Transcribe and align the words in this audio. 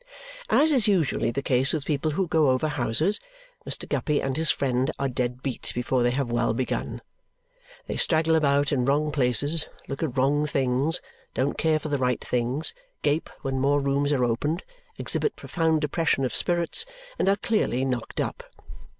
As 0.49 0.71
is 0.73 0.87
usually 0.87 1.29
the 1.29 1.43
case 1.43 1.73
with 1.73 1.85
people 1.85 2.09
who 2.09 2.27
go 2.27 2.49
over 2.49 2.69
houses, 2.69 3.19
Mr. 3.69 3.87
Guppy 3.87 4.19
and 4.19 4.35
his 4.35 4.49
friend 4.49 4.89
are 4.97 5.07
dead 5.07 5.43
beat 5.43 5.71
before 5.75 6.01
they 6.01 6.09
have 6.09 6.31
well 6.31 6.55
begun. 6.55 7.03
They 7.85 7.97
straggle 7.97 8.35
about 8.35 8.71
in 8.71 8.83
wrong 8.83 9.11
places, 9.11 9.67
look 9.87 10.01
at 10.01 10.17
wrong 10.17 10.47
things, 10.47 11.01
don't 11.35 11.55
care 11.55 11.77
for 11.77 11.89
the 11.89 11.99
right 11.99 12.19
things, 12.23 12.73
gape 13.03 13.29
when 13.43 13.59
more 13.59 13.79
rooms 13.79 14.11
are 14.11 14.23
opened, 14.23 14.63
exhibit 14.97 15.35
profound 15.35 15.81
depression 15.81 16.25
of 16.25 16.35
spirits, 16.35 16.83
and 17.19 17.29
are 17.29 17.35
clearly 17.35 17.85
knocked 17.85 18.19
up. 18.19 18.41